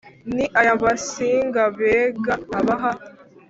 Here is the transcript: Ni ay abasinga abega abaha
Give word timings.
Ni 0.33 0.45
ay 0.59 0.67
abasinga 0.73 1.59
abega 1.69 2.33
abaha 2.57 2.91